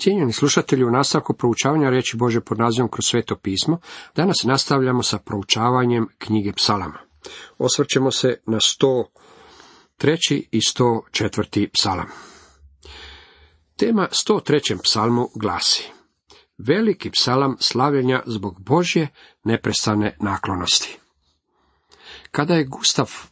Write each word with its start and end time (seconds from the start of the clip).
Cijenjeni 0.00 0.32
slušatelji, 0.32 0.84
u 0.84 0.90
nastavku 0.90 1.34
proučavanja 1.34 1.90
reći 1.90 2.16
Bože 2.16 2.40
pod 2.40 2.58
nazivom 2.58 2.90
kroz 2.90 3.04
sveto 3.06 3.36
pismo, 3.36 3.78
danas 4.16 4.36
nastavljamo 4.44 5.02
sa 5.02 5.18
proučavanjem 5.18 6.08
knjige 6.18 6.52
psalama. 6.52 6.98
Osvrćemo 7.58 8.10
se 8.10 8.40
na 8.46 8.58
103. 10.00 10.42
i 10.50 10.60
104. 10.60 11.68
psalam. 11.72 12.06
Tema 13.76 14.08
103. 14.12 14.78
psalmu 14.82 15.28
glasi 15.34 15.88
Veliki 16.58 17.10
psalam 17.10 17.56
slavljenja 17.60 18.22
zbog 18.26 18.60
Božje 18.60 19.08
neprestane 19.44 20.16
naklonosti. 20.20 20.98
Kada 22.30 22.54
je 22.54 22.64
Gustav 22.64 23.29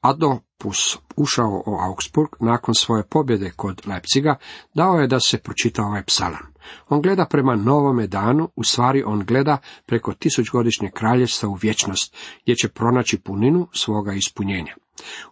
Adopus 0.00 0.98
ušao 1.16 1.62
u 1.66 1.74
Augsburg 1.74 2.28
nakon 2.40 2.74
svoje 2.74 3.04
pobjede 3.10 3.50
kod 3.56 3.82
Leipziga, 3.86 4.36
dao 4.74 4.94
je 4.94 5.06
da 5.06 5.20
se 5.20 5.38
pročita 5.38 5.82
ovaj 5.82 6.04
psalam. 6.04 6.52
On 6.88 7.02
gleda 7.02 7.26
prema 7.30 7.56
novome 7.56 8.06
danu, 8.06 8.50
u 8.56 8.64
stvari 8.64 9.02
on 9.06 9.24
gleda 9.24 9.58
preko 9.86 10.12
tisućgodišnjeg 10.12 10.92
kraljevstva 10.92 11.48
u 11.48 11.58
vječnost, 11.62 12.16
gdje 12.42 12.56
će 12.56 12.68
pronaći 12.68 13.20
puninu 13.20 13.68
svoga 13.72 14.12
ispunjenja. 14.12 14.74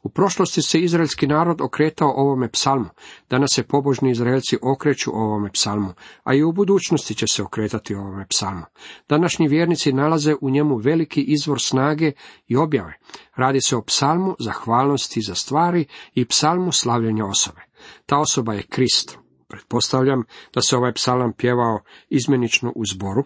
U 0.02 0.08
prošlosti 0.08 0.62
se 0.62 0.80
izraelski 0.80 1.26
narod 1.26 1.60
okretao 1.60 2.12
ovome 2.16 2.50
psalmu, 2.50 2.88
danas 3.30 3.50
se 3.54 3.62
pobožni 3.62 4.10
Izraelci 4.10 4.58
okreću 4.62 5.10
ovome 5.14 5.50
psalmu, 5.52 5.92
a 6.24 6.34
i 6.34 6.42
u 6.42 6.52
budućnosti 6.52 7.14
će 7.14 7.26
se 7.26 7.42
okretati 7.42 7.94
ovome 7.94 8.26
psalmu. 8.28 8.64
Današnji 9.08 9.48
vjernici 9.48 9.92
nalaze 9.92 10.34
u 10.40 10.50
njemu 10.50 10.76
veliki 10.76 11.22
izvor 11.22 11.60
snage 11.60 12.12
i 12.46 12.56
objave. 12.56 12.98
Radi 13.36 13.60
se 13.60 13.76
o 13.76 13.82
psalmu 13.82 14.36
zahvalnosti 14.38 15.20
za 15.20 15.34
stvari 15.34 15.86
i 16.14 16.24
psalmu 16.24 16.72
slavljenja 16.72 17.26
osobe. 17.26 17.60
Ta 18.06 18.18
osoba 18.18 18.54
je 18.54 18.62
Krist. 18.62 19.18
Pretpostavljam 19.48 20.22
da 20.54 20.60
se 20.60 20.76
ovaj 20.76 20.92
psalam 20.92 21.32
pjevao 21.32 21.80
izmenično 22.08 22.72
u 22.76 22.82
zboru. 22.92 23.24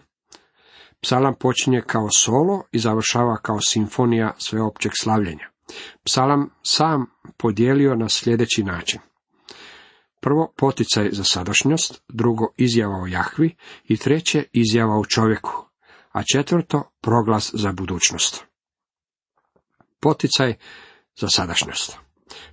Psalam 1.01 1.33
počinje 1.39 1.81
kao 1.87 2.09
solo 2.11 2.63
i 2.71 2.79
završava 2.79 3.37
kao 3.37 3.61
simfonija 3.61 4.33
sveopćeg 4.37 4.91
slavljenja. 5.01 5.50
Psalam 6.03 6.49
sam 6.63 7.05
podijelio 7.37 7.95
na 7.95 8.09
sljedeći 8.09 8.63
način. 8.63 8.99
Prvo, 10.19 10.53
poticaj 10.57 11.09
za 11.11 11.23
sadašnjost, 11.23 12.03
drugo, 12.07 12.53
izjava 12.57 13.01
o 13.03 13.07
Jahvi 13.07 13.55
i 13.83 13.97
treće, 13.97 14.43
izjava 14.53 14.99
o 14.99 15.05
čovjeku, 15.05 15.65
a 16.11 16.23
četvrto, 16.33 16.91
proglas 17.01 17.51
za 17.53 17.71
budućnost. 17.71 18.45
Poticaj 19.99 20.53
za 21.19 21.27
sadašnjost. 21.27 21.97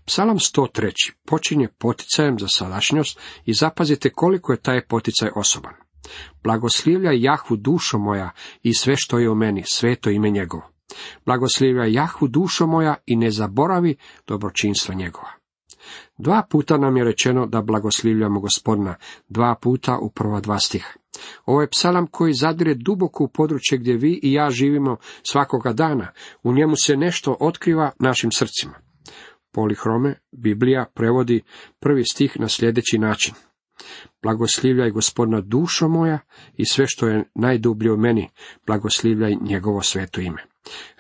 Psalam 0.05 0.37
103. 0.37 1.13
počinje 1.27 1.69
poticajem 1.79 2.39
za 2.39 2.49
sadašnjost 2.49 3.21
i 3.45 3.55
zapazite 3.55 4.11
koliko 4.11 4.53
je 4.53 4.63
taj 4.63 4.87
poticaj 4.87 5.31
osoban. 5.37 5.75
Blagoslivlja 6.43 7.11
Jahvu 7.15 7.57
dušo 7.57 7.99
moja 7.99 8.31
i 8.63 8.75
sve 8.75 8.95
što 8.97 9.19
je 9.19 9.31
u 9.31 9.35
meni, 9.35 9.63
sveto 9.67 10.11
ime 10.11 10.31
njegovo. 10.31 10.78
Blagoslivlja 11.27 11.85
Jahvu 11.85 12.29
dušo 12.29 12.67
moja 12.67 12.95
i 13.07 13.17
ne 13.17 13.31
zaboravi 13.31 13.97
dobročinstva 14.27 14.95
njegova. 14.95 15.31
Dva 16.19 16.43
puta 16.51 16.79
nam 16.79 16.97
je 16.97 17.05
rečeno 17.05 17.47
da 17.47 17.63
blagoslivljamo 17.63 18.41
gospodina, 18.41 18.95
dva 19.29 19.55
puta 19.63 19.99
u 20.03 20.11
prva 20.11 20.41
dva 20.41 20.59
stiha. 20.59 20.93
Ovo 21.47 21.61
je 21.61 21.71
psalam 21.71 22.07
koji 22.07 22.33
zadire 22.35 22.75
duboko 22.75 23.25
u 23.25 23.29
područje 23.29 23.79
gdje 23.79 23.97
vi 23.97 24.21
i 24.23 24.33
ja 24.33 24.51
živimo 24.51 24.97
svakoga 25.23 25.73
dana. 25.73 26.13
U 26.43 26.53
njemu 26.53 26.77
se 26.77 26.97
nešto 26.97 27.37
otkriva 27.41 27.91
našim 27.99 28.31
srcima. 28.33 28.75
Polihrome, 29.53 30.15
Biblija 30.33 30.87
prevodi 30.95 31.43
prvi 31.81 32.05
stih 32.05 32.41
na 32.41 32.49
sljedeći 32.49 32.99
način. 32.99 33.35
Blagoslivljaj 34.23 34.91
gospodina 34.91 35.41
dušo 35.41 35.89
moja 35.89 36.19
i 36.57 36.67
sve 36.67 36.85
što 36.89 37.09
je 37.09 37.25
najdublje 37.35 37.93
u 37.93 37.97
meni, 37.97 38.29
blagoslivljaj 38.67 39.37
njegovo 39.41 39.83
sveto 39.83 40.21
ime. 40.21 40.43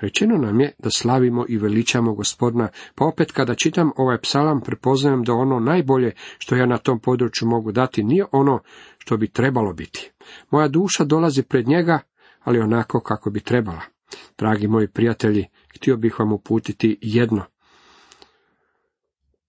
Rečeno 0.00 0.36
nam 0.36 0.60
je 0.60 0.74
da 0.78 0.90
slavimo 0.90 1.44
i 1.48 1.58
veličamo 1.58 2.14
gospodina, 2.14 2.68
pa 2.94 3.04
opet 3.04 3.32
kada 3.32 3.54
čitam 3.54 3.90
ovaj 3.96 4.20
psalam 4.20 4.60
prepoznajem 4.60 5.22
da 5.22 5.32
ono 5.32 5.60
najbolje 5.60 6.12
što 6.38 6.56
ja 6.56 6.66
na 6.66 6.78
tom 6.78 7.00
području 7.00 7.48
mogu 7.48 7.72
dati 7.72 8.02
nije 8.02 8.24
ono 8.32 8.60
što 8.98 9.16
bi 9.16 9.28
trebalo 9.28 9.72
biti. 9.72 10.10
Moja 10.50 10.68
duša 10.68 11.04
dolazi 11.04 11.42
pred 11.42 11.68
njega, 11.68 11.98
ali 12.40 12.60
onako 12.60 13.00
kako 13.00 13.30
bi 13.30 13.40
trebala. 13.40 13.80
Dragi 14.38 14.68
moji 14.68 14.88
prijatelji, 14.88 15.46
htio 15.74 15.96
bih 15.96 16.18
vam 16.18 16.32
uputiti 16.32 16.98
jedno 17.02 17.44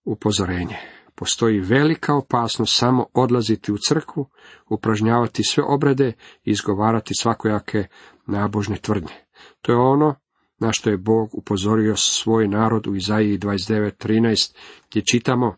upozorenje. 0.05 0.98
Postoji 1.19 1.59
velika 1.59 2.16
opasnost 2.16 2.78
samo 2.78 3.06
odlaziti 3.13 3.72
u 3.72 3.78
crkvu, 3.88 4.30
upražnjavati 4.69 5.44
sve 5.44 5.63
obrede 5.63 6.07
i 6.44 6.52
izgovarati 6.52 7.13
svakojake 7.19 7.88
nabožne 8.25 8.78
tvrdnje. 8.78 9.13
To 9.62 9.72
je 9.72 9.78
ono 9.78 10.16
na 10.59 10.72
što 10.72 10.90
je 10.90 10.97
Bog 10.97 11.30
upozorio 11.34 11.96
svoj 11.96 12.47
narod 12.47 12.88
u 12.88 12.96
Izaiji 12.96 13.38
29.13, 13.38 14.56
gdje 14.90 15.03
čitamo 15.12 15.56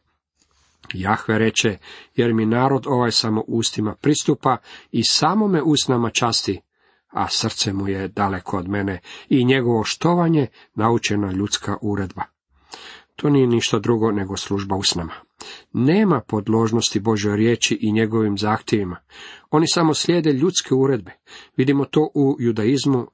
Jahve 0.94 1.40
reče, 1.40 1.78
jer 2.16 2.34
mi 2.34 2.46
narod 2.46 2.84
ovaj 2.88 3.12
samo 3.12 3.44
ustima 3.48 3.96
pristupa 3.96 4.58
i 4.92 5.04
samo 5.04 5.48
me 5.48 5.62
usnama 5.62 6.10
časti, 6.10 6.62
a 7.08 7.28
srce 7.30 7.74
mu 7.74 7.88
je 7.88 8.08
daleko 8.08 8.58
od 8.58 8.68
mene 8.68 9.00
i 9.30 9.46
njegovo 9.46 9.84
štovanje 9.84 10.48
naučena 10.76 11.32
ljudska 11.32 11.78
uredba. 11.82 12.31
To 13.16 13.30
nije 13.30 13.48
ništa 13.48 13.80
drugo 13.80 14.12
nego 14.12 14.38
služba 14.38 14.76
usnama. 14.76 15.14
Nema 15.74 16.22
podložnosti 16.28 17.00
Božoj 17.00 17.36
riječi 17.36 17.78
i 17.82 17.92
njegovim 17.92 18.38
zahtjevima. 18.38 18.98
Oni 19.50 19.68
samo 19.68 19.94
slijede 19.94 20.34
ljudske 20.34 20.76
uredbe. 20.76 21.12
Vidimo 21.58 21.86
to 21.86 22.10
u 22.14 22.36
judaizmu 22.40 23.08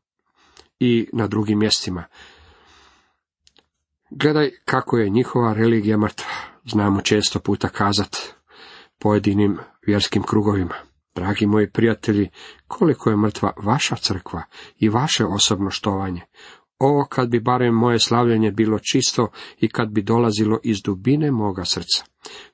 i 0.80 1.09
na 1.13 1.28
drugim 1.28 1.59
mjestima. 1.59 2.03
Gledaj 4.09 4.52
kako 4.66 4.97
je 4.97 5.09
njihova 5.09 5.53
religija 5.53 5.97
mrtva. 5.97 6.28
Znamo 6.66 7.02
često 7.02 7.40
puta 7.40 7.69
kazat 7.69 8.18
pojedinim 9.00 9.58
vjerskim 9.88 10.24
krugovima. 10.24 10.75
Dragi 11.16 11.46
moji 11.46 11.72
prijatelji, 11.72 12.29
koliko 12.68 13.09
je 13.09 13.18
mrtva 13.18 13.53
vaša 13.64 13.96
crkva 13.96 14.44
i 14.79 14.90
vaše 14.90 15.25
osobno 15.25 15.69
štovanje. 15.69 16.22
O, 16.79 17.05
kad 17.09 17.29
bi 17.29 17.39
barem 17.39 17.73
moje 17.73 17.99
slavljenje 17.99 18.51
bilo 18.51 18.79
čisto 18.79 19.27
i 19.59 19.69
kad 19.69 19.89
bi 19.89 20.01
dolazilo 20.01 20.59
iz 20.63 20.81
dubine 20.81 21.31
moga 21.31 21.65
srca. 21.65 22.03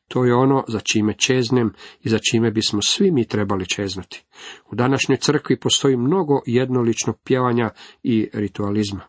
To 0.07 0.25
je 0.25 0.35
ono 0.35 0.63
za 0.67 0.79
čime 0.79 1.13
čeznem 1.13 1.73
i 2.01 2.09
za 2.09 2.19
čime 2.31 2.51
bismo 2.51 2.81
svi 2.81 3.11
mi 3.11 3.27
trebali 3.27 3.65
čeznuti. 3.65 4.23
U 4.71 4.75
današnjoj 4.75 5.17
crkvi 5.17 5.59
postoji 5.59 5.97
mnogo 5.97 6.41
jednoličnog 6.45 7.15
pjevanja 7.23 7.69
i 8.03 8.29
ritualizma. 8.33 9.01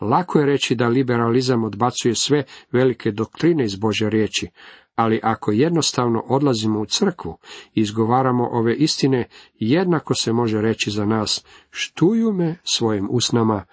Lako 0.00 0.38
je 0.38 0.46
reći 0.46 0.74
da 0.74 0.88
liberalizam 0.88 1.64
odbacuje 1.64 2.14
sve 2.14 2.44
velike 2.72 3.10
doktrine 3.10 3.64
iz 3.64 3.76
Božje 3.76 4.10
riječi, 4.10 4.48
ali 4.94 5.20
ako 5.22 5.52
jednostavno 5.52 6.22
odlazimo 6.28 6.80
u 6.80 6.86
crkvu 6.86 7.38
i 7.74 7.80
izgovaramo 7.80 8.48
ove 8.52 8.74
istine, 8.74 9.28
jednako 9.58 10.14
se 10.14 10.32
može 10.32 10.60
reći 10.60 10.90
za 10.90 11.04
nas, 11.04 11.44
štuju 11.70 12.32
me 12.32 12.56
svojim 12.64 13.08
usnama, 13.10 13.64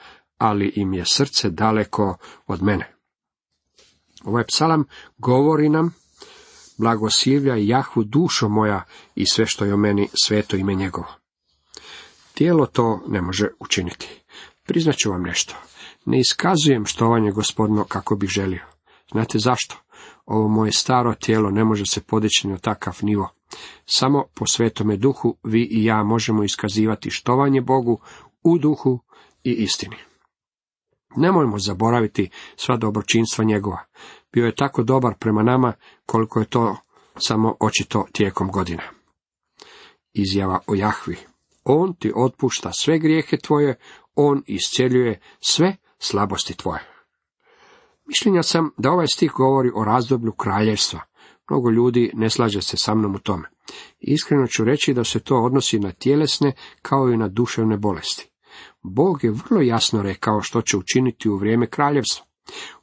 ali 0.41 0.73
im 0.75 0.93
je 0.93 1.05
srce 1.05 1.49
daleko 1.49 2.17
od 2.47 2.63
mene. 2.63 2.93
Ovaj 4.23 4.43
psalam 4.43 4.83
govori 5.17 5.69
nam 5.69 5.93
blagosilja 6.77 7.55
Jahvu 7.55 8.03
dušo 8.03 8.49
moja 8.49 8.83
i 9.15 9.25
sve 9.25 9.45
što 9.45 9.65
je 9.65 9.73
o 9.73 9.77
meni 9.77 10.07
sveto 10.23 10.57
ime 10.57 10.75
njegovo. 10.75 11.07
Tijelo 12.33 12.65
to 12.65 13.03
ne 13.07 13.21
može 13.21 13.47
učiniti. 13.59 14.07
Priznaću 14.63 15.11
vam 15.11 15.21
nešto. 15.21 15.55
Ne 16.05 16.19
iskazujem 16.19 16.85
štovanje 16.85 17.31
gospodino 17.31 17.83
kako 17.83 18.15
bih 18.15 18.29
želio. 18.29 18.65
Znate 19.11 19.39
zašto? 19.39 19.75
Ovo 20.25 20.47
moje 20.47 20.71
staro 20.71 21.13
tijelo 21.13 21.51
ne 21.51 21.63
može 21.63 21.85
se 21.85 22.01
podići 22.01 22.47
na 22.47 22.57
takav 22.57 22.97
nivo. 23.01 23.29
Samo 23.85 24.25
po 24.33 24.45
svetome 24.45 24.97
duhu 24.97 25.37
vi 25.43 25.67
i 25.71 25.83
ja 25.83 26.03
možemo 26.03 26.43
iskazivati 26.43 27.09
štovanje 27.09 27.61
Bogu 27.61 27.99
u 28.43 28.57
duhu 28.57 28.99
i 29.43 29.51
istini. 29.51 30.10
Nemojmo 31.15 31.59
zaboraviti 31.59 32.29
sva 32.55 32.77
dobročinstva 32.77 33.43
njegova. 33.45 33.85
Bio 34.33 34.45
je 34.45 34.55
tako 34.55 34.83
dobar 34.83 35.13
prema 35.19 35.43
nama 35.43 35.73
koliko 36.05 36.39
je 36.39 36.45
to 36.45 36.77
samo 37.17 37.55
očito 37.59 38.05
tijekom 38.11 38.51
godina. 38.51 38.83
Izjava 40.13 40.59
o 40.67 40.75
Jahvi. 40.75 41.17
On 41.63 41.93
ti 41.93 42.11
otpušta 42.15 42.71
sve 42.73 42.99
grijehe 42.99 43.37
tvoje, 43.37 43.75
on 44.15 44.43
isceljuje 44.47 45.19
sve 45.39 45.75
slabosti 45.99 46.57
tvoje. 46.57 46.91
Mišljenja 48.05 48.43
sam 48.43 48.71
da 48.77 48.91
ovaj 48.91 49.07
stih 49.07 49.31
govori 49.31 49.71
o 49.75 49.83
razdoblju 49.85 50.31
kraljevstva. 50.31 50.99
Mnogo 51.49 51.69
ljudi 51.69 52.11
ne 52.13 52.29
slaže 52.29 52.61
se 52.61 52.77
sa 52.77 52.95
mnom 52.95 53.15
u 53.15 53.19
tome. 53.19 53.49
Iskreno 53.99 54.47
ću 54.47 54.63
reći 54.63 54.93
da 54.93 55.03
se 55.03 55.19
to 55.19 55.43
odnosi 55.43 55.79
na 55.79 55.91
tjelesne 55.91 56.53
kao 56.81 57.09
i 57.09 57.17
na 57.17 57.27
duševne 57.27 57.77
bolesti. 57.77 58.30
Bog 58.83 59.23
je 59.23 59.31
vrlo 59.31 59.61
jasno 59.61 60.01
rekao 60.01 60.41
što 60.41 60.61
će 60.61 60.77
učiniti 60.77 61.29
u 61.29 61.35
vrijeme 61.35 61.67
kraljevstva. 61.67 62.25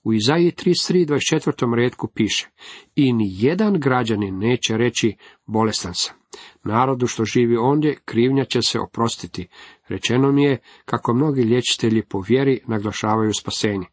U 0.05 0.13
Izaiji 0.13 0.53
33.24. 0.53 1.75
redku 1.75 2.09
piše 2.15 2.49
I 2.95 3.13
ni 3.13 3.27
jedan 3.29 3.81
građanin 3.81 4.39
neće 4.39 4.77
reći 4.77 5.17
bolestan 5.47 5.95
sam. 5.95 6.17
Narodu 6.65 7.07
što 7.07 7.25
živi 7.25 7.57
ondje, 7.57 7.99
krivnja 8.05 8.45
će 8.45 8.63
se 8.63 8.81
oprostiti. 8.81 9.49
Rečeno 9.89 10.33
mi 10.33 10.45
je 10.45 10.59
kako 10.85 11.15
mnogi 11.15 11.43
liječitelji 11.43 12.03
po 12.03 12.21
vjeri 12.29 12.61
naglašavaju 12.67 13.33
spasenje. 13.35 13.87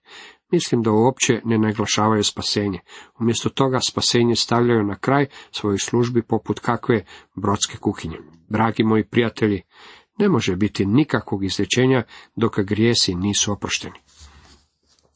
Mislim 0.52 0.82
da 0.82 0.92
uopće 0.92 1.42
ne 1.46 1.58
naglašavaju 1.58 2.24
spasenje. 2.24 2.80
Umjesto 3.20 3.50
toga 3.50 3.80
spasenje 3.80 4.36
stavljaju 4.36 4.84
na 4.84 4.96
kraj 4.96 5.26
svojih 5.52 5.82
službi 5.82 6.22
poput 6.22 6.60
kakve 6.60 7.06
brodske 7.36 7.78
kuhinje. 7.78 8.18
Dragi 8.50 8.84
moji 8.84 9.04
prijatelji, 9.04 9.62
ne 10.20 10.30
može 10.30 10.56
biti 10.56 10.86
nikakvog 10.86 11.46
izlječenja 11.46 12.04
dok 12.36 12.60
grijesi 12.60 13.16
nisu 13.16 13.52
oprošteni. 13.52 14.00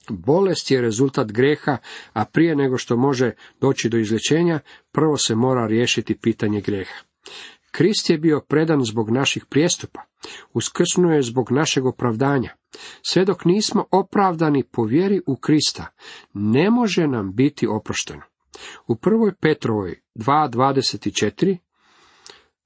Bolest 0.10 0.72
je 0.72 0.82
rezultat 0.82 1.32
greha, 1.32 1.78
a 2.14 2.26
prije 2.26 2.56
nego 2.56 2.78
što 2.78 2.98
može 2.98 3.32
doći 3.62 3.90
do 3.90 3.98
izlječenja, 3.98 4.60
prvo 4.92 5.18
se 5.18 5.36
mora 5.36 5.68
riješiti 5.68 6.18
pitanje 6.18 6.62
greha. 6.62 7.00
Krist 7.72 8.10
je 8.10 8.18
bio 8.18 8.42
predan 8.48 8.84
zbog 8.84 9.10
naših 9.10 9.46
prijestupa, 9.46 10.02
uskrsnuo 10.54 11.12
je 11.12 11.22
zbog 11.22 11.52
našeg 11.52 11.86
opravdanja. 11.86 12.56
Sve 13.02 13.26
dok 13.26 13.46
nismo 13.46 13.86
opravdani 13.92 14.64
po 14.64 14.84
vjeri 14.84 15.22
u 15.28 15.36
Krista, 15.36 15.86
ne 16.34 16.70
može 16.70 17.08
nam 17.08 17.36
biti 17.36 17.68
oprošteno. 17.68 18.22
U 18.88 18.96
prvoj 18.96 19.34
Petrovoj 19.36 20.02
2.24, 20.16 21.58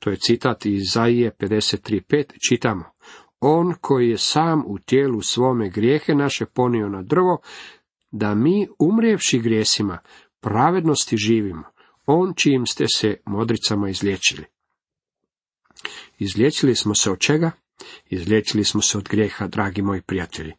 to 0.04 0.10
je 0.10 0.18
citat 0.18 0.66
iz 0.66 0.82
Izaije 0.82 1.32
53.5, 1.40 2.24
čitamo 2.50 2.84
On 3.40 3.74
koji 3.82 4.10
je 4.10 4.18
sam 4.18 4.64
u 4.68 4.80
tijelu 4.80 5.22
svome 5.22 5.70
grijehe 5.70 6.16
naše 6.16 6.46
ponio 6.46 6.90
na 6.90 7.02
drvo, 7.02 7.42
da 8.12 8.36
mi, 8.36 8.68
umrijevši 8.80 9.40
grijesima, 9.40 10.00
pravednosti 10.40 11.18
živimo, 11.18 11.64
on 12.06 12.34
čijim 12.36 12.66
ste 12.66 12.86
se 12.88 13.18
modricama 13.26 13.90
izliječili. 13.90 14.46
Izliječili 16.20 16.76
smo 16.76 16.96
se 16.96 17.12
od 17.12 17.20
čega? 17.20 17.52
Izliječili 18.10 18.64
smo 18.64 18.82
se 18.82 18.98
od 18.98 19.10
grijeha, 19.10 19.48
dragi 19.48 19.82
moji 19.82 20.02
prijatelji. 20.02 20.54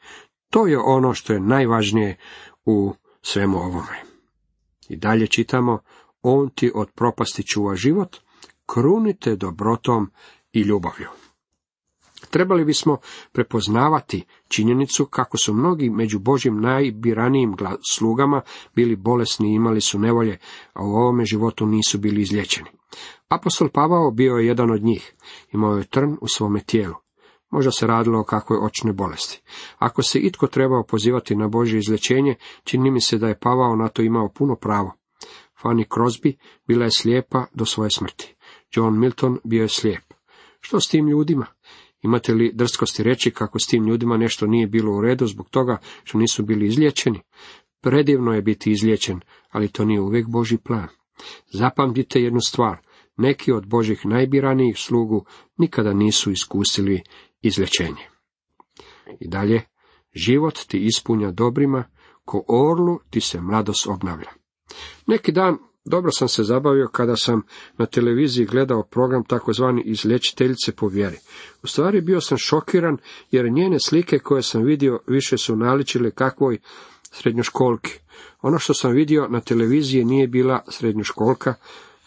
To 0.51 0.67
je 0.67 0.79
ono 0.79 1.15
što 1.15 1.33
je 1.33 1.41
najvažnije 1.41 2.17
u 2.65 2.95
svemu 3.23 3.59
ovome. 3.59 4.03
I 4.89 4.97
dalje 4.97 5.27
čitamo, 5.27 5.79
on 6.23 6.51
ti 6.51 6.71
od 6.75 6.91
propasti 6.95 7.43
čuva 7.47 7.77
život, 7.77 8.24
krunite 8.67 9.37
dobrotom 9.37 10.11
i 10.53 10.61
ljubavlju. 10.61 11.09
Trebali 12.31 12.65
bismo 12.65 12.97
prepoznavati 13.33 14.25
činjenicu 14.49 15.07
kako 15.07 15.39
su 15.39 15.55
mnogi 15.55 15.91
među 15.91 16.19
Božim 16.19 16.61
najbiranijim 16.61 17.57
slugama 17.93 18.41
bili 18.75 18.97
bolesni 18.97 19.53
i 19.53 19.55
imali 19.55 19.81
su 19.81 19.99
nevolje, 19.99 20.39
a 20.73 20.85
u 20.85 20.91
ovome 20.91 21.25
životu 21.25 21.67
nisu 21.67 21.99
bili 21.99 22.21
izlječeni. 22.21 22.71
Apostol 23.29 23.69
Pavao 23.69 24.11
bio 24.11 24.35
je 24.35 24.47
jedan 24.47 24.71
od 24.71 24.83
njih, 24.83 25.15
imao 25.53 25.77
je 25.77 25.85
trn 25.85 26.17
u 26.21 26.29
svome 26.29 26.61
tijelu. 26.61 26.95
Možda 27.51 27.71
se 27.71 27.87
radilo 27.87 28.21
o 28.21 28.25
kakvoj 28.25 28.59
očne 28.63 28.93
bolesti. 28.93 29.43
Ako 29.79 30.03
se 30.03 30.19
itko 30.19 30.47
trebao 30.47 30.83
pozivati 30.83 31.37
na 31.37 31.49
Božje 31.49 31.79
izlječenje, 31.79 32.35
čini 32.65 32.91
mi 32.91 33.01
se 33.01 33.19
da 33.19 33.29
je 33.29 33.39
Pavao 33.39 33.77
na 33.77 33.89
to 33.89 34.03
imao 34.03 34.29
puno 34.29 34.57
pravo. 34.57 34.93
Fanny 35.63 35.85
Crosby 35.89 36.37
bila 36.67 36.85
je 36.85 36.91
slijepa 36.91 37.47
do 37.55 37.65
svoje 37.65 37.91
smrti. 37.91 38.35
John 38.77 38.99
Milton 38.99 39.39
bio 39.45 39.63
je 39.63 39.69
slijep. 39.69 40.05
Što 40.61 40.81
s 40.81 40.89
tim 40.89 41.09
ljudima? 41.09 41.47
Imate 42.03 42.35
li 42.35 42.53
drskosti 42.55 43.03
reći 43.03 43.31
kako 43.31 43.59
s 43.59 43.67
tim 43.67 43.87
ljudima 43.87 44.17
nešto 44.17 44.47
nije 44.47 44.67
bilo 44.67 44.97
u 44.97 45.01
redu 45.01 45.27
zbog 45.27 45.51
toga 45.51 45.79
što 46.05 46.19
nisu 46.19 46.43
bili 46.43 46.67
izliječeni? 46.67 47.21
Predivno 47.81 48.33
je 48.33 48.43
biti 48.43 48.71
izliječen, 48.71 49.21
ali 49.51 49.69
to 49.69 49.85
nije 49.85 50.01
uvijek 50.01 50.29
Boži 50.29 50.59
plan. 50.59 50.89
Zapamtite 51.53 52.21
jednu 52.21 52.41
stvar, 52.41 52.77
neki 53.17 53.53
od 53.53 53.67
Božih 53.67 54.07
najbiranijih 54.07 54.79
slugu 54.79 55.25
nikada 55.57 55.93
nisu 55.93 56.31
iskusili 56.31 57.03
izlječenje. 57.43 58.09
I 59.21 59.29
dalje, 59.29 59.63
život 60.15 60.59
ti 60.67 60.79
ispunja 60.79 61.31
dobrima, 61.31 61.85
ko 62.25 62.45
orlu 62.49 62.99
ti 63.11 63.21
se 63.21 63.41
mladost 63.41 63.87
obnavlja. 63.87 64.31
Neki 65.07 65.33
dan 65.33 65.59
dobro 65.85 66.11
sam 66.13 66.29
se 66.29 66.43
zabavio 66.43 66.89
kada 66.93 67.17
sam 67.17 67.43
na 67.77 67.87
televiziji 67.87 68.47
gledao 68.47 68.83
program 68.83 69.25
takozvani 69.25 69.83
izlječiteljice 69.85 70.73
po 70.73 70.89
vjeri. 70.89 71.17
U 71.63 71.67
stvari 71.67 72.01
bio 72.01 72.21
sam 72.21 72.39
šokiran 72.39 72.99
jer 73.31 73.53
njene 73.53 73.77
slike 73.81 74.19
koje 74.19 74.43
sam 74.43 74.63
vidio 74.63 75.01
više 75.07 75.39
su 75.39 75.57
naličile 75.57 76.11
kakvoj 76.11 76.59
srednjoškolki. 77.03 77.99
Ono 78.43 78.59
što 78.59 78.75
sam 78.75 78.93
vidio 78.93 79.29
na 79.29 79.41
televiziji 79.41 80.05
nije 80.05 80.29
bila 80.29 80.65
srednjoškolka, 80.69 81.55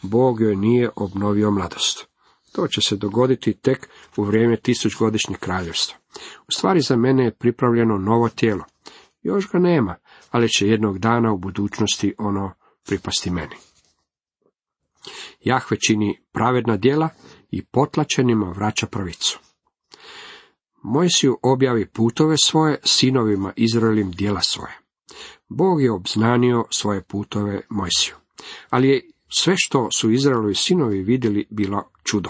Bog 0.02 0.42
joj 0.42 0.56
nije 0.56 0.90
obnovio 0.96 1.52
mladost. 1.52 2.08
To 2.52 2.68
će 2.68 2.82
se 2.82 2.96
dogoditi 2.96 3.54
tek 3.54 3.90
u 4.18 4.24
vrijeme 4.24 4.58
tisućgodišnjeg 4.58 5.40
kraljevstva. 5.40 5.98
U 6.48 6.52
stvari 6.52 6.82
za 6.82 6.96
mene 6.96 7.26
je 7.26 7.36
pripravljeno 7.36 7.98
novo 7.98 8.30
tijelo. 8.30 8.64
Još 9.22 9.52
ga 9.52 9.60
nema, 9.60 9.96
ali 10.32 10.50
će 10.50 10.68
jednog 10.68 11.00
dana 11.00 11.34
u 11.34 11.38
budućnosti 11.38 12.16
ono 12.18 12.52
pripasti 12.86 13.32
meni. 13.32 13.56
Jahve 15.42 15.78
čini 15.88 16.20
pravedna 16.32 16.78
djela 16.78 17.10
i 17.52 17.66
potlačenima 17.66 18.52
vraća 18.52 18.88
pravicu. 18.88 19.40
Mojsiju 20.84 21.40
objavi 21.44 21.86
putove 21.86 22.36
svoje, 22.38 22.80
sinovima 22.84 23.54
Izraelim 23.56 24.12
djela 24.12 24.42
svoje. 24.42 24.80
Bog 25.50 25.82
je 25.82 25.92
obznanio 25.92 26.66
svoje 26.70 27.02
putove 27.02 27.62
Mojsiju, 27.70 28.16
ali 28.70 28.90
je 28.90 29.12
sve 29.30 29.54
što 29.58 29.90
su 29.98 30.12
Izraelovi 30.12 30.56
sinovi 30.56 31.02
vidjeli 31.02 31.48
bilo 31.50 31.90
čudo. 32.04 32.30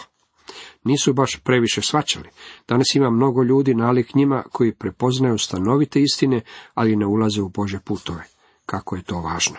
Nisu 0.84 1.14
baš 1.14 1.40
previše 1.44 1.82
svačali. 1.82 2.30
Danas 2.68 2.96
ima 2.96 3.10
mnogo 3.10 3.44
ljudi 3.44 3.76
nalik 3.76 4.16
njima 4.16 4.44
koji 4.52 4.74
prepoznaju 4.74 5.38
stanovite 5.38 6.02
istine, 6.02 6.42
ali 6.74 6.96
ne 6.96 7.06
ulaze 7.06 7.42
u 7.42 7.50
Bože 7.50 7.80
putove. 7.80 8.24
Kako 8.66 8.96
je 8.96 9.04
to 9.04 9.22
važno. 9.22 9.58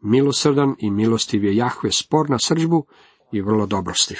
Milosrdan 0.00 0.74
i 0.78 0.90
milostiv 0.90 1.44
je 1.44 1.56
Jahve 1.56 1.92
spor 1.92 2.30
na 2.30 2.38
sržbu 2.38 2.86
i 3.32 3.40
vrlo 3.40 3.66
dobrostiv. 3.66 4.18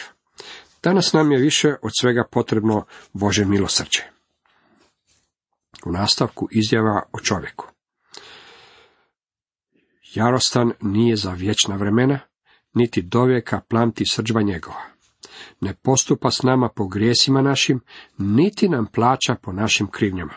Danas 0.82 1.12
nam 1.12 1.32
je 1.32 1.38
više 1.38 1.74
od 1.82 1.90
svega 2.00 2.24
potrebno 2.30 2.84
Bože 3.12 3.44
milosrđe. 3.44 4.02
U 5.86 5.92
nastavku 5.92 6.48
izjava 6.50 7.02
o 7.12 7.20
čovjeku. 7.20 7.66
Jarostan 10.14 10.72
nije 10.80 11.16
za 11.16 11.32
vječna 11.32 11.76
vremena, 11.76 12.18
niti 12.74 13.02
dovijeka 13.02 13.60
plamti 13.68 14.04
srđba 14.06 14.42
njegova. 14.42 14.82
Ne 15.60 15.74
postupa 15.74 16.30
s 16.30 16.42
nama 16.42 16.68
po 16.68 16.88
grijesima 16.88 17.42
našim, 17.42 17.80
niti 18.18 18.68
nam 18.68 18.86
plaća 18.86 19.34
po 19.42 19.52
našim 19.52 19.86
krivnjama. 19.86 20.34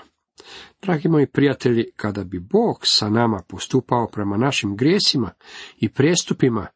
Dragi 0.82 1.08
moji 1.08 1.28
prijatelji, 1.28 1.92
kada 1.96 2.24
bi 2.24 2.40
Bog 2.40 2.80
sa 2.84 3.10
nama 3.10 3.42
postupao 3.48 4.08
prema 4.08 4.38
našim 4.38 4.76
grijesima 4.76 5.32
i 5.78 5.90
prijestupima, 5.90 6.68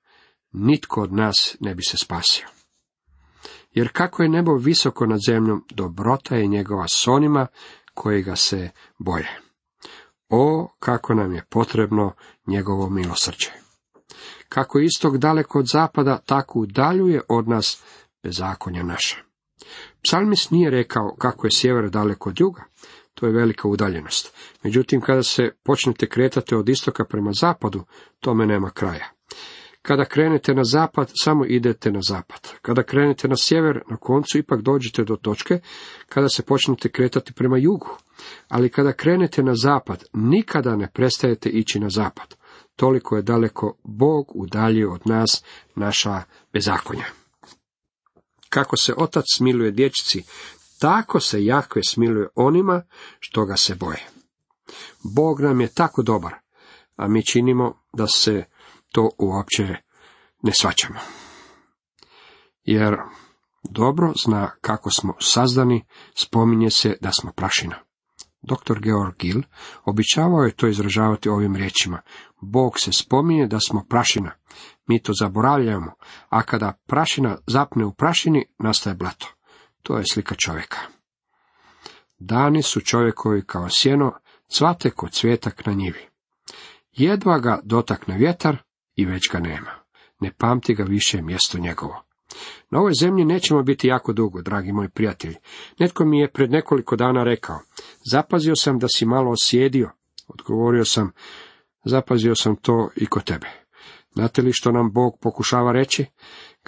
nitko 0.52 1.02
od 1.02 1.14
nas 1.14 1.56
ne 1.60 1.76
bi 1.76 1.84
se 1.84 1.98
spasio. 1.98 2.48
Jer 3.72 3.90
kako 3.94 4.24
je 4.24 4.30
nebo 4.30 4.56
visoko 4.56 5.06
nad 5.06 5.20
zemljom, 5.26 5.66
dobrota 5.70 6.36
je 6.36 6.48
njegova 6.48 6.88
s 6.88 7.08
onima 7.08 7.48
koji 7.94 8.24
ga 8.24 8.36
se 8.36 8.70
boje. 8.98 9.40
O, 10.30 10.70
kako 10.80 11.14
nam 11.14 11.34
je 11.34 11.46
potrebno 11.50 12.14
njegovo 12.48 12.90
milosrđe. 12.90 13.52
Kako 14.50 14.80
istog 14.80 15.18
daleko 15.18 15.60
od 15.60 15.66
zapada, 15.68 16.18
tako 16.26 16.60
udaljuje 16.60 17.22
od 17.30 17.48
nas 17.48 17.84
bezakonja 18.24 18.84
naša. 18.84 19.18
Psalmist 20.04 20.52
nije 20.52 20.70
rekao 20.70 21.16
kako 21.18 21.48
je 21.48 21.52
sjever 21.52 21.90
daleko 21.90 22.30
od 22.30 22.40
juga, 22.40 22.64
to 23.20 23.26
je 23.26 23.32
velika 23.32 23.68
udaljenost. 23.68 24.34
Međutim, 24.64 25.02
kada 25.02 25.24
se 25.24 25.52
počnete 25.64 26.10
kretati 26.10 26.56
od 26.56 26.70
istoka 26.70 27.06
prema 27.06 27.32
zapadu, 27.34 27.84
tome 28.20 28.46
nema 28.46 28.70
kraja. 28.70 29.10
Kada 29.82 30.06
krenete 30.06 30.54
na 30.54 30.64
zapad, 30.64 31.12
samo 31.16 31.46
idete 31.46 31.92
na 31.92 32.00
zapad. 32.08 32.50
Kada 32.62 32.84
krenete 32.84 33.28
na 33.28 33.36
sjever, 33.38 33.82
na 33.90 33.98
koncu 33.98 34.38
ipak 34.38 34.62
dođete 34.62 35.04
do 35.04 35.16
točke 35.16 35.60
kada 36.10 36.30
se 36.30 36.44
počnete 36.44 36.90
kretati 36.90 37.34
prema 37.34 37.58
jugu. 37.58 37.98
Ali 38.48 38.70
kada 38.70 38.94
krenete 38.94 39.44
na 39.44 39.56
zapad, 39.56 40.04
nikada 40.14 40.76
ne 40.76 40.90
prestajete 40.94 41.50
ići 41.50 41.80
na 41.80 41.90
zapad. 41.90 42.36
Toliko 42.76 43.16
je 43.16 43.22
daleko 43.22 43.78
Bog 43.84 44.26
udaljio 44.36 44.94
od 44.94 45.02
nas 45.06 45.44
naša 45.76 46.24
bezakonja. 46.54 47.06
Kako 48.50 48.78
se 48.78 48.94
otac 48.98 49.26
smiluje 49.34 49.72
dječici, 49.72 50.24
tako 50.80 51.20
se 51.20 51.46
Jahve 51.46 51.82
smiluje 51.84 52.28
onima 52.36 52.84
što 53.20 53.46
ga 53.46 53.58
se 53.58 53.76
boje. 53.76 54.08
Bog 55.16 55.42
nam 55.42 55.62
je 55.62 55.74
tako 55.74 56.02
dobar, 56.04 56.34
a 56.96 57.08
mi 57.08 57.26
činimo 57.26 57.74
da 57.94 58.08
se 58.08 58.46
to 58.92 59.10
uopće 59.18 59.64
ne 60.42 60.52
svaćamo. 60.62 61.00
Jer 62.64 62.96
dobro 63.70 64.14
zna 64.26 64.52
kako 64.62 64.92
smo 64.92 65.14
sazdani, 65.20 65.86
spominje 66.16 66.70
se 66.70 66.98
da 67.02 67.12
smo 67.12 67.32
prašina. 67.32 67.76
Dr. 68.42 68.80
Georg 68.82 69.16
Gill 69.20 69.42
običavao 69.86 70.44
je 70.44 70.56
to 70.56 70.68
izražavati 70.68 71.30
ovim 71.30 71.56
riječima. 71.56 72.02
Bog 72.42 72.80
se 72.80 72.92
spominje 72.92 73.48
da 73.48 73.60
smo 73.60 73.86
prašina. 73.90 74.32
mi 74.88 75.02
to 75.02 75.14
zaboravljamo, 75.20 75.92
a 76.30 76.44
kada 76.44 76.74
prašina 76.88 77.38
zapne 77.48 77.86
u 77.86 77.94
prašini, 77.94 78.46
nastaje 78.60 78.96
blato. 78.96 79.37
To 79.88 79.98
je 79.98 80.04
slika 80.12 80.36
čovjeka. 80.36 80.78
Dani 82.20 82.62
su 82.62 82.82
čovjekovi 82.82 83.44
kao 83.46 83.70
sjeno, 83.70 84.14
cvate 84.48 84.90
kod 84.90 85.12
cvjetak 85.12 85.66
na 85.66 85.74
njivi. 85.74 86.00
Jedva 86.92 87.40
ga 87.40 87.60
dotakne 87.64 88.18
vjetar 88.18 88.58
i 88.96 89.06
već 89.06 89.30
ga 89.32 89.40
nema. 89.40 89.72
Ne 90.20 90.32
pamti 90.38 90.76
ga 90.76 90.84
više 90.84 91.22
mjesto 91.22 91.58
njegovo. 91.58 92.04
Na 92.70 92.80
ovoj 92.80 92.92
zemlji 93.00 93.26
nećemo 93.26 93.64
biti 93.64 93.88
jako 93.88 94.14
dugo, 94.14 94.42
dragi 94.42 94.72
moji 94.72 94.90
prijatelji. 94.90 95.36
Netko 95.80 96.06
mi 96.06 96.20
je 96.20 96.32
pred 96.32 96.52
nekoliko 96.52 96.96
dana 96.96 97.24
rekao, 97.24 97.60
zapazio 98.12 98.56
sam 98.56 98.80
da 98.80 98.88
si 98.88 99.06
malo 99.06 99.32
osjedio. 99.32 99.92
Odgovorio 100.28 100.86
sam, 100.86 101.12
zapazio 101.86 102.36
sam 102.36 102.56
to 102.56 102.90
i 102.96 103.06
kod 103.06 103.24
tebe. 103.24 103.48
Znate 104.14 104.42
li 104.42 104.54
što 104.54 104.72
nam 104.72 104.92
Bog 104.92 105.18
pokušava 105.22 105.72
reći? 105.72 106.06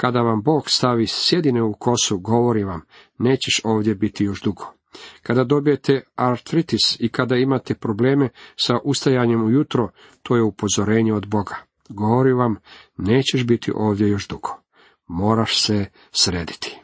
Kada 0.02 0.22
vam 0.22 0.42
Bog 0.42 0.70
stavi 0.70 1.08
sjedine 1.08 1.64
u 1.64 1.74
kosu, 1.74 2.20
govori 2.20 2.64
vam, 2.64 2.82
nećeš 3.18 3.62
ovdje 3.64 3.96
biti 3.96 4.24
još 4.24 4.42
dugo. 4.42 4.74
Kada 5.22 5.44
dobijete 5.44 6.04
artritis 6.16 7.00
i 7.00 7.10
kada 7.10 7.36
imate 7.36 7.76
probleme 7.76 8.30
sa 8.56 8.80
ustajanjem 8.84 9.44
ujutro, 9.44 9.90
to 10.24 10.36
je 10.36 10.44
upozorenje 10.44 11.14
od 11.14 11.28
Boga. 11.28 11.56
Govori 11.90 12.34
vam, 12.34 12.56
nećeš 12.98 13.46
biti 13.46 13.72
ovdje 13.76 14.10
još 14.10 14.28
dugo. 14.28 14.50
Moraš 15.08 15.62
se 15.62 15.86
srediti. 16.12 16.80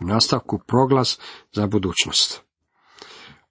U 0.00 0.06
nastavku 0.06 0.58
proglas 0.66 1.20
za 1.52 1.66
budućnost. 1.66 2.42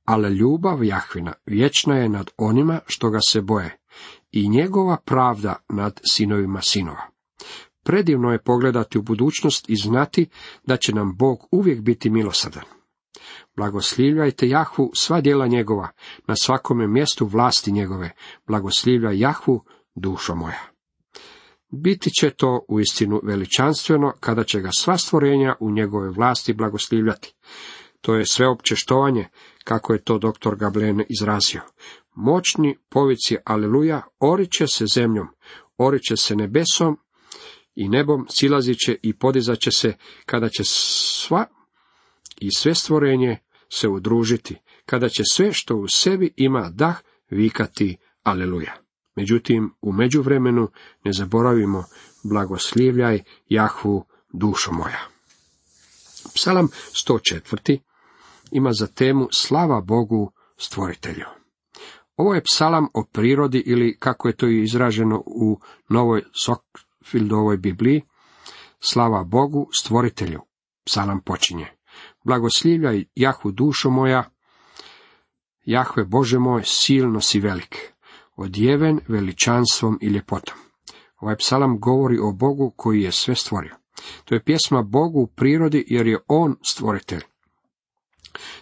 Ali 0.06 0.36
ljubav 0.38 0.84
Jahvina 0.84 1.34
vječna 1.46 1.98
je 1.98 2.10
nad 2.10 2.30
onima 2.38 2.80
što 2.88 3.10
ga 3.10 3.20
se 3.28 3.42
boje 3.42 3.78
i 4.32 4.50
njegova 4.50 4.98
pravda 5.06 5.56
nad 5.70 6.02
sinovima 6.04 6.62
sinova. 6.62 7.20
Predivno 7.84 8.32
je 8.32 8.44
pogledati 8.44 8.98
u 8.98 9.02
budućnost 9.02 9.70
i 9.70 9.76
znati 9.76 10.30
da 10.66 10.78
će 10.78 10.94
nam 10.94 11.16
Bog 11.18 11.48
uvijek 11.52 11.82
biti 11.82 12.10
milosrdan. 12.10 12.64
Blagoslivljajte 13.56 14.50
Jahvu 14.50 14.92
sva 14.96 15.22
djela 15.22 15.48
njegova, 15.48 15.90
na 16.28 16.36
svakome 16.36 16.88
mjestu 16.88 17.26
vlasti 17.26 17.72
njegove. 17.72 18.12
Blagoslivljaj 18.48 19.20
Jahvu, 19.20 19.64
dušo 19.96 20.36
moja. 20.36 20.70
Biti 21.72 22.10
će 22.12 22.30
to 22.30 22.66
uistinu 22.68 23.22
veličanstveno 23.24 24.14
kada 24.20 24.44
će 24.44 24.62
ga 24.62 24.70
sva 24.78 24.98
stvorenja 24.98 25.56
u 25.60 25.72
njegove 25.72 26.10
vlasti 26.10 26.54
blagoslivljati. 26.54 27.34
To 28.02 28.16
je 28.16 28.26
sveopće 28.26 28.76
štovanje, 28.76 29.28
kako 29.64 29.94
je 29.94 30.04
to 30.04 30.18
doktor 30.18 30.56
Gablen 30.56 31.04
izrazio. 31.10 31.62
Moćni 32.16 32.78
povici 32.90 33.38
Aleluja 33.46 34.02
oriće 34.20 34.68
se 34.68 34.86
zemljom, 34.86 35.28
oriće 35.78 36.18
se 36.18 36.36
nebesom 36.36 36.98
i 37.80 37.90
nebom, 37.90 38.26
silazit 38.30 38.78
će 38.86 38.98
i 39.02 39.14
podizat 39.14 39.60
će 39.60 39.72
se, 39.72 39.94
kada 40.26 40.50
će 40.50 40.64
sva 40.66 41.46
i 42.40 42.52
sve 42.52 42.76
stvorenje 42.76 43.38
se 43.70 43.88
udružiti, 43.88 44.56
kada 44.86 45.10
će 45.10 45.24
sve 45.32 45.54
što 45.54 45.76
u 45.76 45.88
sebi 45.88 46.34
ima 46.36 46.70
dah 46.74 46.98
vikati 47.30 47.98
Aleluja. 48.24 48.76
Međutim, 49.16 49.74
u 49.82 49.92
međuvremenu 49.92 50.68
ne 51.04 51.14
zaboravimo 51.14 51.84
blagoslivljaj 52.24 53.24
Jahvu 53.50 54.06
dušo 54.34 54.72
moja. 54.72 55.08
Psalam 56.36 56.68
104. 56.92 57.80
ima 58.52 58.74
za 58.74 58.88
temu 58.88 59.28
Slava 59.32 59.82
Bogu 59.82 60.32
stvoritelju. 60.58 61.26
Ovo 62.16 62.36
je 62.36 62.44
psalam 62.44 62.88
o 62.94 63.06
prirodi 63.12 63.64
ili 63.66 63.98
kako 64.00 64.28
je 64.28 64.36
to 64.36 64.48
izraženo 64.48 65.24
u 65.26 65.60
novoj 65.90 66.24
Sokfildovoj 67.00 67.58
Bibliji, 67.58 68.02
Slava 68.80 69.24
Bogu 69.24 69.70
stvoritelju. 69.74 70.42
Psalam 70.86 71.22
počinje. 71.22 71.68
Blagoslivljaj 72.24 73.06
Jahvu 73.16 73.52
dušo 73.52 73.90
moja, 73.90 74.30
Jahve 75.66 76.04
Bože 76.04 76.40
moj, 76.40 76.64
silno 76.66 77.22
si 77.22 77.40
velik 77.40 77.94
odjeven 78.36 79.00
veličanstvom 79.08 80.00
i 80.02 80.08
ljepotom. 80.08 80.56
Ovaj 81.20 81.36
psalam 81.36 81.80
govori 81.80 82.20
o 82.20 82.32
Bogu 82.32 82.74
koji 82.76 83.02
je 83.02 83.12
sve 83.12 83.36
stvorio. 83.36 83.76
To 84.26 84.36
je 84.36 84.44
pjesma 84.44 84.82
Bogu 84.82 85.20
u 85.20 85.28
prirodi 85.28 85.86
jer 85.88 86.08
je 86.08 86.20
On 86.28 86.56
stvoritelj. 86.64 87.22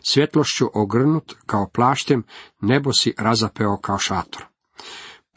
Svjetlošću 0.01 0.69
ogrnut 0.73 1.35
kao 1.45 1.69
plaštem, 1.69 2.23
nebo 2.61 2.93
si 2.93 3.13
razapeo 3.17 3.77
kao 3.77 3.97
šator. 3.97 4.46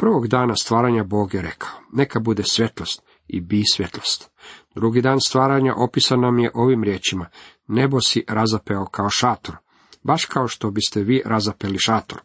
Prvog 0.01 0.29
dana 0.29 0.57
stvaranja 0.57 1.05
Bog 1.05 1.35
je 1.35 1.43
rekao, 1.43 1.71
neka 1.93 2.21
bude 2.21 2.43
svjetlost 2.43 3.03
i 3.29 3.41
bi 3.41 3.63
svjetlost. 3.73 4.31
Drugi 4.75 5.01
dan 5.01 5.21
stvaranja 5.21 5.75
opisan 5.77 6.21
nam 6.21 6.39
je 6.39 6.51
ovim 6.55 6.85
riječima, 6.85 7.27
nebo 7.69 8.01
si 8.01 8.25
razapeo 8.29 8.85
kao 8.85 9.11
šator, 9.11 9.57
baš 10.03 10.25
kao 10.25 10.49
što 10.49 10.71
biste 10.71 11.03
vi 11.03 11.23
razapeli 11.25 11.79
šator. 11.79 12.21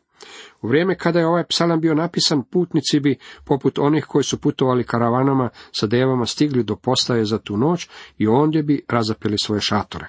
U 0.62 0.68
vrijeme 0.68 0.98
kada 0.98 1.20
je 1.20 1.28
ovaj 1.28 1.44
psalam 1.48 1.82
bio 1.82 1.94
napisan, 1.94 2.44
putnici 2.44 3.00
bi, 3.00 3.18
poput 3.46 3.80
onih 3.80 4.06
koji 4.06 4.24
su 4.24 4.42
putovali 4.42 4.84
karavanama 4.84 5.50
sa 5.72 5.88
devama, 5.88 6.26
stigli 6.26 6.64
do 6.64 6.76
postaje 6.76 7.26
za 7.26 7.38
tu 7.38 7.58
noć 7.58 7.90
i 8.18 8.28
ondje 8.28 8.64
bi 8.64 8.86
razapeli 8.90 9.38
svoje 9.38 9.62
šatore. 9.62 10.08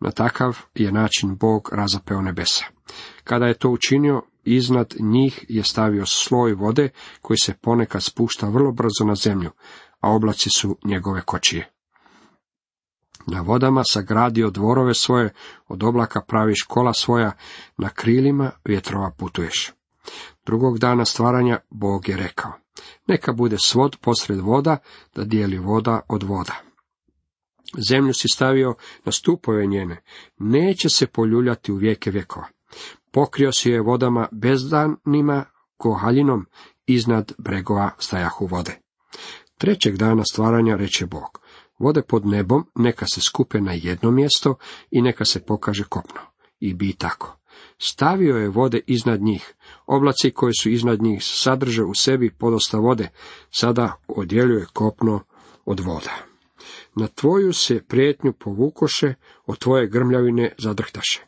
Na 0.00 0.10
takav 0.10 0.58
je 0.74 0.92
način 0.92 1.36
Bog 1.36 1.68
razapeo 1.72 2.20
nebesa. 2.20 2.64
Kada 3.24 3.46
je 3.46 3.54
to 3.54 3.70
učinio, 3.70 4.22
iznad 4.44 4.94
njih 5.00 5.44
je 5.48 5.62
stavio 5.62 6.06
sloj 6.06 6.52
vode 6.52 6.88
koji 7.20 7.36
se 7.38 7.54
ponekad 7.54 8.02
spušta 8.02 8.48
vrlo 8.48 8.72
brzo 8.72 9.04
na 9.04 9.14
zemlju, 9.14 9.50
a 10.00 10.10
oblaci 10.10 10.50
su 10.50 10.78
njegove 10.84 11.20
kočije. 11.20 11.70
Na 13.26 13.40
vodama 13.40 13.84
sagradio 13.84 14.50
dvorove 14.50 14.94
svoje, 14.94 15.32
od 15.68 15.82
oblaka 15.82 16.20
praviš 16.20 16.62
kola 16.62 16.94
svoja, 16.94 17.32
na 17.76 17.88
krilima 17.88 18.50
vjetrova 18.64 19.10
putuješ. 19.10 19.72
Drugog 20.46 20.78
dana 20.78 21.04
stvaranja 21.04 21.58
Bog 21.70 22.08
je 22.08 22.16
rekao, 22.16 22.52
neka 23.06 23.32
bude 23.32 23.56
svod 23.58 23.96
posred 24.00 24.40
voda, 24.40 24.76
da 25.14 25.24
dijeli 25.24 25.58
voda 25.58 26.00
od 26.08 26.22
voda. 26.22 26.54
Zemlju 27.90 28.14
si 28.14 28.28
stavio 28.28 28.74
na 29.04 29.12
stupove 29.12 29.66
njene, 29.66 30.02
neće 30.38 30.88
se 30.88 31.06
poljuljati 31.06 31.72
u 31.72 31.76
vijeke 31.76 32.10
vjekova. 32.10 32.46
Pokrio 33.14 33.52
si 33.52 33.70
je 33.70 33.80
vodama 33.80 34.28
bezdanima, 34.32 35.44
kohaljinom, 35.76 36.46
iznad 36.86 37.32
bregova 37.38 37.90
stajahu 37.98 38.46
vode. 38.46 38.78
Trećeg 39.58 39.96
dana 39.96 40.22
stvaranja 40.32 40.76
reče 40.76 41.06
Bog, 41.06 41.40
Vode 41.78 42.02
pod 42.02 42.26
nebom 42.26 42.64
neka 42.74 43.06
se 43.06 43.20
skupe 43.20 43.60
na 43.60 43.72
jedno 43.72 44.10
mjesto 44.10 44.54
i 44.90 45.02
neka 45.02 45.24
se 45.24 45.44
pokaže 45.44 45.84
kopno. 45.84 46.20
I 46.60 46.74
bi 46.74 46.92
tako. 46.92 47.38
Stavio 47.78 48.36
je 48.36 48.48
vode 48.48 48.80
iznad 48.86 49.22
njih. 49.22 49.54
Oblaci 49.86 50.30
koji 50.30 50.54
su 50.54 50.70
iznad 50.70 51.02
njih 51.02 51.24
sadrže 51.24 51.82
u 51.82 51.94
sebi 51.94 52.30
podosta 52.30 52.78
vode. 52.78 53.08
Sada 53.50 53.92
odjeljuje 54.08 54.66
kopno 54.72 55.20
od 55.64 55.80
voda. 55.80 56.33
Na 56.96 57.06
tvoju 57.06 57.52
se 57.52 57.82
prijetnju 57.82 58.32
povukoše, 58.32 59.14
od 59.46 59.58
tvoje 59.58 59.88
grmljavine 59.88 60.54
zadrhtaše. 60.58 61.20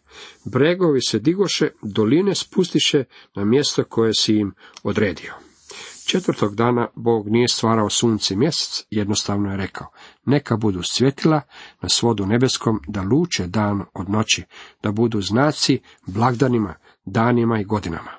Bregovi 0.44 1.00
se 1.00 1.18
digoše, 1.18 1.68
doline 1.82 2.34
spustiše 2.34 3.04
na 3.34 3.44
mjesto 3.44 3.84
koje 3.84 4.14
si 4.14 4.36
im 4.36 4.54
odredio. 4.82 5.34
Četvrtog 6.06 6.54
dana 6.54 6.88
Bog 6.94 7.28
nije 7.28 7.48
stvarao 7.48 7.90
sunce 7.90 8.34
i 8.34 8.36
mjesec, 8.36 8.86
jednostavno 8.90 9.50
je 9.50 9.56
rekao, 9.56 9.86
neka 10.24 10.56
budu 10.56 10.82
svjetila 10.82 11.40
na 11.82 11.88
svodu 11.88 12.26
nebeskom, 12.26 12.80
da 12.88 13.02
luče 13.02 13.46
dan 13.46 13.84
od 13.94 14.10
noći, 14.10 14.42
da 14.82 14.92
budu 14.92 15.20
znaci 15.20 15.80
blagdanima, 16.06 16.74
danima 17.04 17.60
i 17.60 17.64
godinama. 17.64 18.10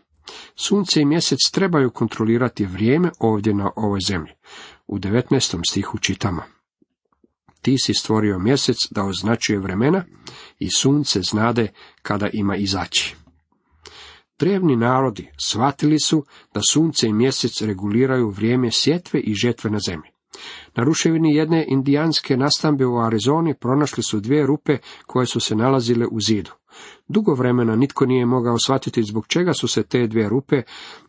Sunce 0.55 1.01
i 1.01 1.05
mjesec 1.05 1.39
trebaju 1.51 1.91
kontrolirati 1.91 2.65
vrijeme 2.65 3.11
ovdje 3.19 3.53
na 3.53 3.71
ovoj 3.75 3.99
zemlji. 4.07 4.31
U 4.87 4.97
19. 4.99 5.59
stihu 5.69 5.97
čitamo. 5.97 6.56
Ti 7.67 7.77
si 7.77 7.93
stvorio 7.93 8.39
mjesec 8.39 8.87
da 8.91 9.03
označuje 9.03 9.59
vremena 9.59 10.03
i 10.59 10.69
sunce 10.69 11.21
znade 11.21 11.67
kada 12.01 12.29
ima 12.33 12.55
izaći. 12.55 13.15
Drevni 14.39 14.75
narodi 14.75 15.31
shvatili 15.39 15.99
su 15.99 16.25
da 16.53 16.61
sunce 16.71 17.07
i 17.07 17.13
mjesec 17.13 17.61
reguliraju 17.61 18.29
vrijeme 18.29 18.71
sjetve 18.71 19.19
i 19.19 19.33
žetve 19.33 19.69
na 19.69 19.79
zemlji. 19.87 20.09
Na 20.77 20.83
ruševini 20.83 21.35
jedne 21.35 21.65
indijanske 21.67 22.37
nastambe 22.37 22.85
u 22.85 22.99
Arizoni 22.99 23.53
pronašli 23.53 24.03
su 24.03 24.19
dvije 24.19 24.45
rupe 24.45 24.77
koje 25.05 25.25
su 25.25 25.39
se 25.39 25.55
nalazile 25.55 26.07
u 26.11 26.21
zidu. 26.21 26.51
Dugo 27.07 27.33
vremena 27.33 27.75
nitko 27.75 28.05
nije 28.05 28.25
mogao 28.25 28.59
shvatiti 28.59 29.03
zbog 29.03 29.27
čega 29.27 29.53
su 29.53 29.67
se 29.67 29.83
te 29.83 30.07
dvije 30.07 30.29
rupe 30.29 30.61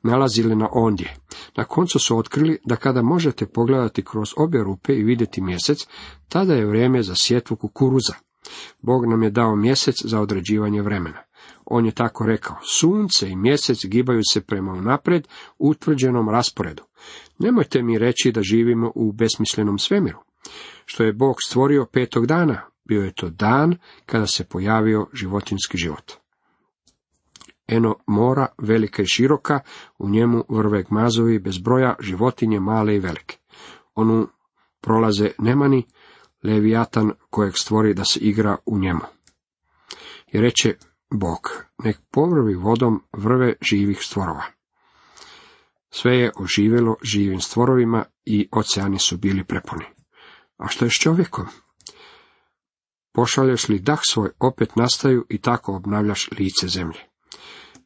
nalazile 0.02 0.54
na 0.54 0.68
ondje. 0.72 1.16
Na 1.56 1.64
koncu 1.64 1.98
su 1.98 2.18
otkrili 2.18 2.58
da 2.64 2.76
kada 2.76 3.02
možete 3.02 3.46
pogledati 3.46 4.04
kroz 4.04 4.28
obje 4.36 4.64
rupe 4.64 4.94
i 4.94 5.04
vidjeti 5.04 5.40
mjesec, 5.40 5.86
tada 6.28 6.54
je 6.54 6.66
vrijeme 6.66 7.02
za 7.02 7.14
sjetvu 7.14 7.56
kukuruza. 7.56 8.14
Bog 8.82 9.06
nam 9.06 9.22
je 9.22 9.30
dao 9.30 9.56
mjesec 9.56 9.96
za 10.04 10.20
određivanje 10.20 10.82
vremena. 10.82 11.22
On 11.64 11.86
je 11.86 11.92
tako 11.92 12.26
rekao, 12.26 12.56
sunce 12.62 13.28
i 13.28 13.36
mjesec 13.36 13.86
gibaju 13.86 14.20
se 14.32 14.40
prema 14.40 14.72
unaprijed 14.72 15.28
utvrđenom 15.58 16.28
rasporedu. 16.28 16.82
Nemojte 17.38 17.82
mi 17.82 17.98
reći 17.98 18.32
da 18.32 18.42
živimo 18.42 18.92
u 18.94 19.12
besmislenom 19.12 19.78
svemiru. 19.78 20.18
Što 20.84 21.04
je 21.04 21.12
Bog 21.12 21.36
stvorio 21.46 21.86
petog 21.92 22.26
dana, 22.26 22.60
bio 22.84 23.02
je 23.02 23.12
to 23.14 23.30
dan 23.30 23.76
kada 24.06 24.26
se 24.26 24.44
pojavio 24.44 25.06
životinski 25.12 25.78
život. 25.78 26.12
Eno 27.66 27.94
mora, 28.06 28.46
velika 28.58 29.02
i 29.02 29.06
široka, 29.06 29.60
u 29.98 30.08
njemu 30.08 30.44
vrve 30.48 30.82
gmazovi 30.82 31.38
bez 31.38 31.58
broja, 31.58 31.96
životinje 32.00 32.60
male 32.60 32.94
i 32.94 32.98
velike. 32.98 33.36
Onu 33.94 34.28
prolaze 34.80 35.30
nemani, 35.38 35.86
levijatan 36.44 37.12
kojeg 37.30 37.52
stvori 37.56 37.94
da 37.94 38.04
se 38.04 38.20
igra 38.20 38.56
u 38.66 38.78
njemu. 38.78 39.00
I 40.32 40.40
reče 40.40 40.74
Bog, 41.10 41.64
nek 41.84 41.98
povrvi 42.10 42.54
vodom 42.54 43.02
vrve 43.12 43.54
živih 43.60 43.98
stvorova. 44.02 44.57
Sve 45.90 46.16
je 46.16 46.32
oživjelo 46.36 46.96
živim 47.02 47.40
stvorovima 47.40 48.04
i 48.24 48.48
oceani 48.52 48.98
su 48.98 49.16
bili 49.16 49.44
prepuni. 49.44 49.84
A 50.56 50.68
što 50.68 50.84
je 50.84 50.90
s 50.90 50.94
čovjekom? 50.94 51.46
Pošalješ 53.12 53.68
li 53.68 53.78
dah 53.78 53.98
svoj, 54.02 54.30
opet 54.40 54.76
nastaju 54.76 55.26
i 55.28 55.40
tako 55.40 55.76
obnavljaš 55.76 56.28
lice 56.38 56.68
zemlje. 56.68 57.00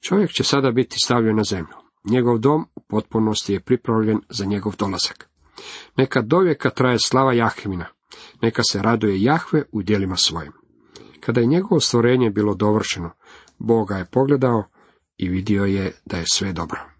Čovjek 0.00 0.30
će 0.30 0.44
sada 0.44 0.70
biti 0.70 0.96
stavljen 1.04 1.36
na 1.36 1.42
zemlju. 1.50 1.74
Njegov 2.04 2.38
dom 2.38 2.66
u 2.74 2.80
potpunosti 2.88 3.52
je 3.52 3.60
pripravljen 3.60 4.20
za 4.28 4.44
njegov 4.44 4.76
dolazak. 4.76 5.28
Neka 5.96 6.22
dovijeka 6.22 6.70
traje 6.70 6.98
slava 6.98 7.32
Jahvina, 7.32 7.86
neka 8.42 8.62
se 8.62 8.82
raduje 8.82 9.22
Jahve 9.22 9.62
u 9.72 9.82
djelima 9.82 10.16
svojim. 10.16 10.52
Kada 11.20 11.40
je 11.40 11.46
njegovo 11.46 11.80
stvorenje 11.80 12.30
bilo 12.30 12.54
dovršeno, 12.54 13.10
Boga 13.58 13.96
je 13.96 14.04
pogledao 14.04 14.64
i 15.16 15.28
vidio 15.28 15.64
je 15.64 15.92
da 16.04 16.16
je 16.16 16.24
sve 16.32 16.52
dobro. 16.52 16.91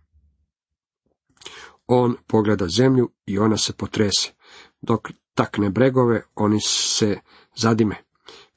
On 1.87 2.17
pogleda 2.27 2.69
zemlju 2.69 3.11
i 3.27 3.39
ona 3.39 3.57
se 3.57 3.73
potrese. 3.73 4.33
Dok 4.81 5.11
takne 5.35 5.71
bregove, 5.71 6.23
oni 6.35 6.61
se 6.61 7.19
zadime. 7.57 7.97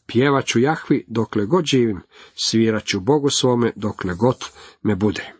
Pjevaću 0.05 0.59
Jahvi 0.59 1.05
dokle 1.07 1.45
god 1.45 1.65
živim, 1.65 2.01
sviraću 2.35 2.99
Bogu 2.99 3.29
svome 3.29 3.71
dokle 3.75 4.13
god 4.13 4.35
me 4.81 4.95
bude. 4.95 5.33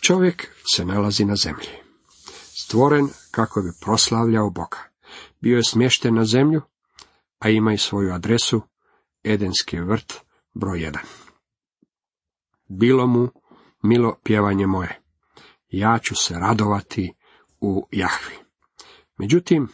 Čovjek 0.00 0.48
se 0.74 0.84
nalazi 0.84 1.24
na 1.24 1.36
zemlji. 1.36 1.68
Stvoren 2.56 3.08
kako 3.30 3.62
bi 3.62 3.70
proslavljao 3.80 4.50
Boga. 4.50 4.78
Bio 5.40 5.56
je 5.56 5.64
smješten 5.64 6.14
na 6.14 6.24
zemlju, 6.24 6.62
a 7.38 7.48
ima 7.48 7.72
i 7.72 7.78
svoju 7.78 8.12
adresu, 8.12 8.60
Edenski 9.24 9.80
vrt, 9.80 10.14
broj 10.54 10.78
1. 10.78 10.96
Bilo 12.68 13.06
mu 13.06 13.28
milo 13.82 14.18
pjevanje 14.24 14.66
moje. 14.66 15.03
Ja 15.76 15.98
ću 16.02 16.14
se 16.14 16.34
radovati 16.34 17.12
u 17.60 17.88
Jahvi. 17.92 18.34
Međutim, 19.18 19.68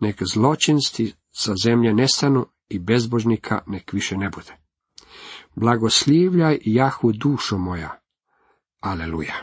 nek 0.00 0.22
zločinsti 0.32 1.14
sa 1.32 1.52
zemlje 1.64 1.94
nestanu 1.94 2.46
i 2.68 2.78
bezbožnika 2.78 3.62
nek 3.66 3.92
više 3.92 4.16
ne 4.16 4.30
bude. 4.30 4.56
Blagoslivljaj 5.54 6.58
Jahu 6.64 7.12
dušo 7.12 7.58
moja. 7.58 8.00
Aleluja. 8.80 9.34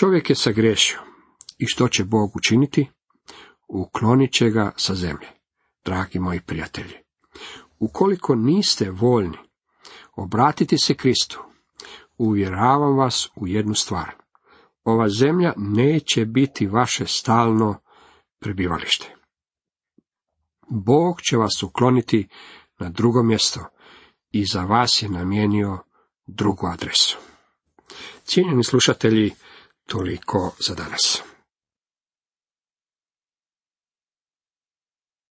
Čovjek 0.00 0.30
je 0.30 0.36
sagrešio. 0.36 0.98
I 1.58 1.66
što 1.66 1.88
će 1.88 2.04
Bog 2.04 2.36
učiniti? 2.36 2.88
Uklonit 3.68 4.32
će 4.32 4.50
ga 4.50 4.72
sa 4.76 4.94
zemlje. 4.94 5.28
Dragi 5.84 6.18
moji 6.18 6.40
prijatelji, 6.40 6.94
ukoliko 7.78 8.34
niste 8.34 8.90
voljni 8.90 9.38
obratiti 10.18 10.78
se 10.78 10.94
Kristu, 10.94 11.44
uvjeravam 12.18 12.96
vas 12.96 13.28
u 13.36 13.46
jednu 13.46 13.74
stvar. 13.74 14.14
Ova 14.88 15.08
zemlja 15.08 15.52
neće 15.56 16.24
biti 16.24 16.66
vaše 16.66 17.06
stalno 17.06 17.80
prebivalište. 18.40 19.14
Bog 20.70 21.20
će 21.22 21.36
vas 21.36 21.62
ukloniti 21.62 22.28
na 22.78 22.88
drugo 22.88 23.22
mjesto 23.22 23.60
i 24.30 24.44
za 24.44 24.62
vas 24.64 25.02
je 25.02 25.08
namijenio 25.08 25.78
drugu 26.26 26.66
adresu. 26.66 27.18
Cijenjeni 28.24 28.64
slušatelji, 28.64 29.32
toliko 29.86 30.52
za 30.58 30.74
danas. 30.74 31.22